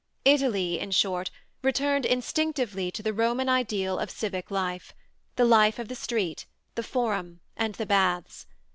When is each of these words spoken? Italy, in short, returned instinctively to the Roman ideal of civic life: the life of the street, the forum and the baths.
Italy, 0.25 0.79
in 0.79 0.89
short, 0.89 1.29
returned 1.61 2.07
instinctively 2.07 2.89
to 2.89 3.03
the 3.03 3.13
Roman 3.13 3.47
ideal 3.47 3.99
of 3.99 4.09
civic 4.09 4.49
life: 4.49 4.95
the 5.35 5.45
life 5.45 5.77
of 5.77 5.89
the 5.89 5.93
street, 5.95 6.47
the 6.73 6.81
forum 6.81 7.39
and 7.55 7.75
the 7.75 7.85
baths. 7.85 8.47